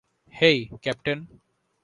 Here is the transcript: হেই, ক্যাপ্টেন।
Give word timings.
হেই, 0.33 0.57
ক্যাপ্টেন। 0.81 1.19